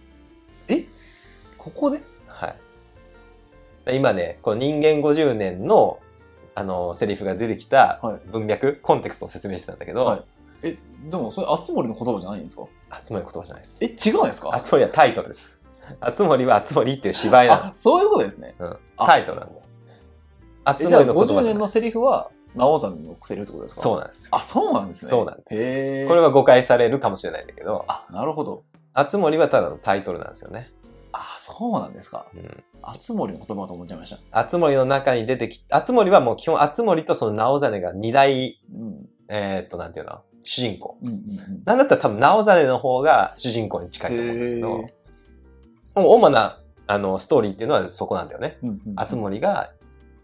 [0.68, 0.86] え？
[1.58, 1.90] ここ。
[1.90, 2.02] で？
[3.92, 6.00] 今ね、この人間50年の、
[6.56, 10.24] あの、セリフが出てきたはい文脈、コンテクストを説明してたんだけど、はい
[10.62, 10.78] え、
[11.10, 12.64] でもそれ、あつ森の言葉じゃないんですか？
[12.90, 13.88] あつ森の言葉じゃないですえ、。
[13.88, 14.50] 違うんですか？
[14.54, 15.62] あつ森はタイトルです。
[16.00, 17.66] あつ森はあつ森っていう芝居なの。
[17.66, 18.54] あ、そういうことですね。
[18.60, 19.62] うん、あタイトルなんだよ。
[20.64, 21.68] あつ50森の言葉じゃない年の。
[21.68, 23.82] セリフは、直山のセリフってことですか？
[23.82, 24.30] そうなんですよ。
[24.38, 25.10] あ、そうなんですね。
[25.10, 25.44] そうなんで
[26.06, 28.64] すこれは誤解されるかもしれないんだけど、あ、なるほど。
[28.94, 30.72] あつ森はただのタイトルなんですよね。
[31.50, 32.28] あ、そうなんですか。
[32.34, 32.64] うん。
[32.82, 34.20] あつ森の言葉と思っちゃいました。
[34.32, 39.10] あつ森の中に出てき、あつ森はもう基本あつ森とその直実が二大、うん。
[39.30, 40.98] えーっと、なんていうの、主人公。
[41.02, 41.64] うんうんうん。
[41.66, 44.90] なんだったら多分直実の方が主人公に近いと思うんだけど、
[45.96, 48.58] 主なあのストーリーっていうのはそこなんだよね。
[48.62, 49.72] うんうんうんあつ森が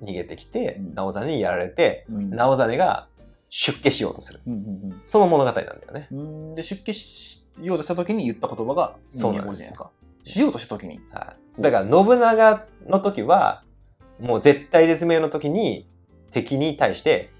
[0.01, 3.07] 逃げてきてう、ん直実にやられて、うん直実が
[3.49, 4.41] 出家しようとする。
[4.45, 6.07] うんうんその物語なんだよね。
[6.11, 9.89] うんうんで、出家しようとした時に言った言葉が、そうなんですか。
[10.23, 10.99] しようとした時に。
[11.11, 11.61] はい。
[11.61, 13.63] だから信長の時は、
[14.19, 15.87] もう絶対絶命の時に
[16.31, 17.31] 敵に対して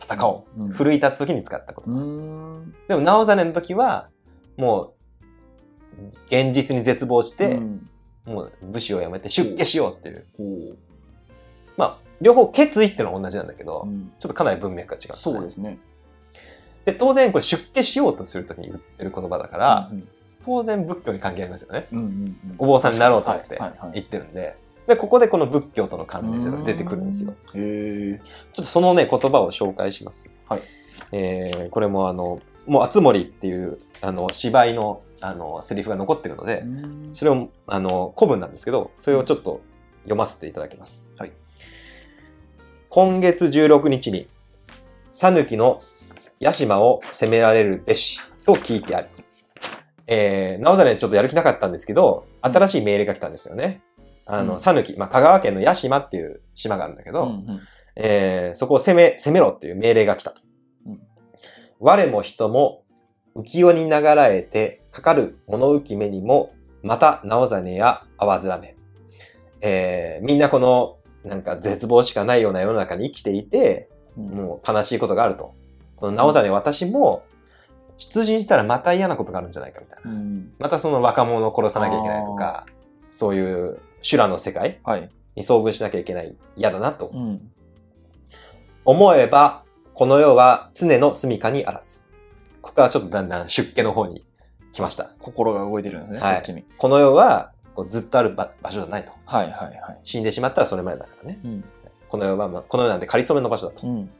[0.00, 0.64] 戦おう。
[0.64, 0.70] うん。
[0.70, 1.90] 奮い立つ時に使ったこと。
[2.88, 4.08] でも直実の時は、
[4.56, 7.90] もう、現実に絶望して、うん
[8.28, 10.76] もう武士を辞めて出家しようっていう。
[11.78, 15.78] まあ、両方決意っていうのは同じなんだけど、うんちょっとかなり文脈が違う、そうですね。
[16.84, 20.08] で、当然これ出家しようとするときに言ってる言葉だから、うん
[20.48, 21.88] 当然仏教に関係ありますよね。
[21.92, 24.56] うんうんうんお坊さんになろうと思ってはいはいはい言ってるんで。
[24.86, 27.34] で、ここでこの仏教との関連性が出てくるんですよ。。
[27.54, 28.18] へえ。
[28.18, 30.30] ちょっとそのね、言葉を紹介します。
[30.48, 30.60] はい。
[31.12, 39.60] えー、これもあの、もう、あつ森っていう、あの、芝居の、あの、セリフが残ってるので、うんそれを、あの、古文なんですけど、それをちょっと
[40.04, 41.12] 読ませていただきます。
[41.18, 41.32] はい。
[42.88, 44.26] 今月16日に、
[45.12, 45.82] 讃岐の
[46.40, 49.08] 屋島を攻められるべし、と聞いてあり。
[50.10, 53.82] えー、なおざね、ちょっとやる気なかったんですけど、新しい命令が来たんですよね。
[54.24, 57.60] あの、うん讃岐、まあ、香川県の屋島っていう島があるんだけど、うんうん
[57.96, 60.40] えーそこを攻め、攻めろっていう命令が来たと。
[60.86, 61.00] うん
[61.80, 62.82] 我も人も
[63.36, 68.76] 浮世に流らえてかかる物浮き目にも、また直実や淡面め。
[69.60, 75.54] えーみんなこの、なんか絶望しかないような世の中に生きていて、うんもう悲しいことがあると。
[75.96, 77.24] この直実私も、
[77.98, 80.10] 出陣したらまた嫌なことがあるんじゃないかみたいな。
[80.10, 82.64] うんまたその若者を殺さなきゃいけないとか、
[83.10, 85.10] そういう修羅の世界はい。
[85.34, 86.34] に遭遇しなきゃいけない。
[86.56, 87.50] 嫌だなとうん。
[88.84, 92.04] 思えば、この世は常の住処にあらず。
[92.62, 94.24] ここからちょっとだんだん出家の方に
[94.72, 95.10] 来ました。
[95.18, 96.64] 心が動いてるんですね、はいそっちに。
[96.76, 99.12] この世はこうずっとある場場所じゃないと。
[99.26, 100.00] はいはいはい。
[100.04, 101.40] 死んでしまったらそれまでだからね。
[101.44, 101.64] うん。
[102.08, 103.86] この世は、まあ、この世なんて仮初めの場所だと。
[103.86, 104.10] うん。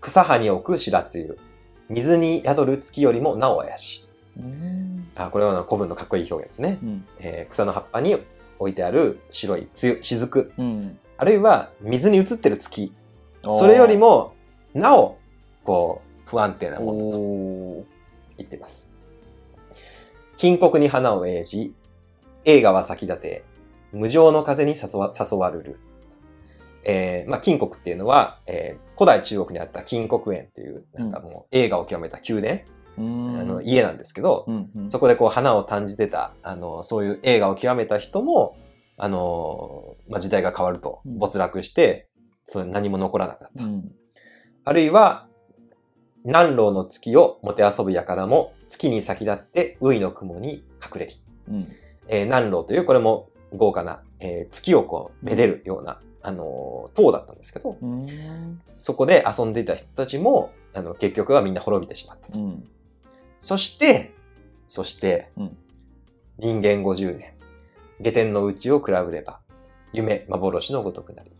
[0.00, 1.38] 草葉に置く白露。
[1.90, 3.98] 水に宿る月よりもなお怪し
[4.38, 4.40] い。
[4.40, 5.10] うん。
[5.16, 6.78] あ、これは古文のかっこいい表現ですね。
[6.82, 7.04] うん。
[7.18, 8.16] えー草の葉っぱに
[8.58, 10.52] 置いてある白い雫。
[10.56, 10.98] うん。
[11.18, 12.92] あるいは水に映ってる月。
[13.42, 14.34] それよりも、
[14.72, 15.18] なお、
[15.64, 17.20] こう、不安定なものだと。
[18.36, 18.92] 言っています。
[20.36, 21.74] 金国に花を栄じ、
[22.44, 23.44] 映画は先立て、
[23.92, 25.78] 無情の風に誘わ誘われる。
[26.84, 32.60] えーまあ、金国っていうのは、えー古代中国にあった金国園っていう、なんかもう映画を極めた宮殿、
[32.98, 38.58] うんあの家なんですけど、うんうんそこでこう花を感じてた、あの、そういう映画を極めた人も、
[38.98, 42.10] あの、まあ、時代が変わるとうん没落して、
[42.44, 43.64] それ何も残らなかった。
[43.64, 43.88] うん
[44.66, 45.28] あるいは、
[46.26, 51.14] 南老の月をもてあそぶ輩も月に先立ってウイの雲に隠れり。
[51.48, 51.68] うん。
[52.08, 58.60] えー南楼という、これも豪華な、えー月をこう、めでるような、あのー塔だったんですけど、うん。
[58.76, 62.38] そこで遊んでいた人たちも、あの、結局はみんな滅びてしまったと。
[62.38, 62.68] うん。
[63.38, 64.12] そして、
[64.66, 65.56] そして、うん
[66.40, 67.34] 人間50年、
[68.00, 69.40] 下天の内を比べれば、
[69.92, 71.30] 夢、幻のごとくなり、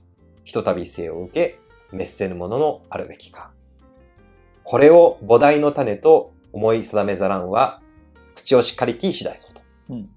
[0.44, 1.58] ひとたび生を受け、
[1.90, 3.50] 滅せぬもののあるべきか。
[4.62, 7.80] これを菩提の種と思い定めざらんは、
[8.34, 9.62] 口をしっかりき次第そうと。
[9.88, 10.10] うん。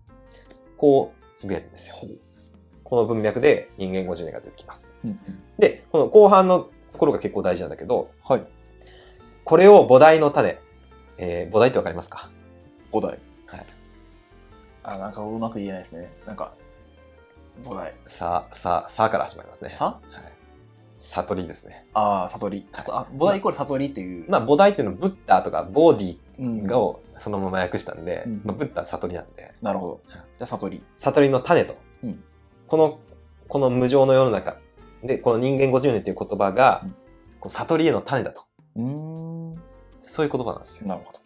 [0.75, 1.95] こう、つぶやくんですよ。
[2.93, 4.99] この文脈で人間50年が出てきます。
[5.03, 5.19] うん。
[5.57, 8.45] で、この後半のところが結構大事なんだけど、はい。
[9.43, 10.59] これを菩提の種、
[11.17, 12.29] えー、菩提ってわかりますか？
[12.91, 13.17] 五代。
[13.47, 13.65] はい。
[14.83, 16.11] あ、なんかうまく言えないですね。
[16.27, 16.53] なんか、
[17.65, 17.95] 五代。
[18.05, 19.71] さあ、さあ、さあから始まりますね。
[19.71, 19.85] さ？
[19.85, 20.23] はい。
[20.99, 21.87] 悟りですね。
[21.95, 22.67] ああ、悟り。
[22.73, 24.29] あ、五代イコール悟りっていう。
[24.29, 29.93] まあ、菩提っていうのはブッダとかボーディをそのまま訳したんで、うんまあ、ブッダは悟りなんで、なるほど。
[30.09, 30.83] はいじゃあ悟り。
[30.95, 31.79] 悟りの種と、うん
[32.73, 32.99] この、
[33.49, 34.57] この無常の世の中
[35.03, 36.95] で、この人間50年っていう言葉が、うん
[37.39, 38.45] こう悟りへの種だと。
[38.77, 39.61] うーん。
[40.01, 40.87] そういう言葉なんですよ。
[40.87, 41.19] なるほど。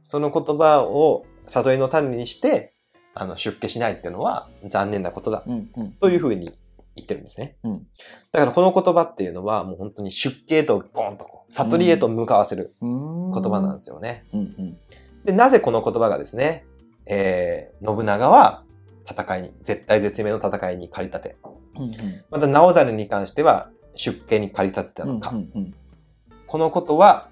[0.00, 2.72] その言葉を悟りの種にして、
[3.14, 5.44] あの、出家しないっていうのは残念なことだ。
[5.46, 5.92] うんうん。
[5.92, 6.46] というふうに
[6.96, 7.58] 言ってるんですね。
[7.62, 7.86] うん
[8.32, 14.24] だからこの言葉っていうのはもう本当に出家へとゴンとこう、悟りへと向かわせる言言葉なんですよね。
[14.32, 14.76] うんうん。
[15.24, 16.64] で、なぜこの言葉がですね、
[17.06, 18.64] えー、信長は
[19.08, 21.36] 戦いに、絶対絶命の戦いに駆り立て、
[21.76, 21.92] うんうん。
[22.30, 25.30] また直猿に関しては出家に駆り立てたのか。
[25.30, 25.74] うんうんうん。
[26.46, 27.30] このことは、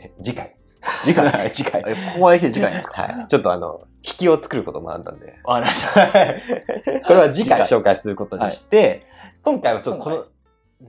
[0.00, 0.56] え次回。
[1.04, 1.82] 次回次回。
[1.86, 3.02] えここまで来て時間なんですか？
[3.02, 3.26] はい。
[3.28, 5.38] ちょっとあの、引きを作ることもあったんで。
[5.44, 7.06] わかりました。
[7.06, 9.06] これは次回次紹介することにして、
[9.44, 10.24] 今回はちょっとこの、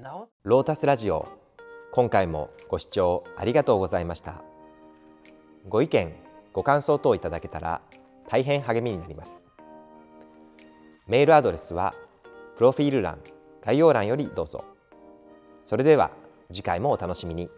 [0.02, 1.28] 直ロータスラジオ、
[1.92, 4.44] 今回もご視聴ありがとうございました。
[5.70, 6.16] ご意見、
[6.54, 7.82] ご感想等いただけたら
[8.28, 9.46] 大変励みになります。
[11.06, 11.94] メールアドレスは、
[12.56, 13.20] プロフィール欄、
[13.62, 14.64] 概要欄よりどうぞ。
[15.66, 16.12] それでは
[16.52, 17.50] 次回もお楽しみに。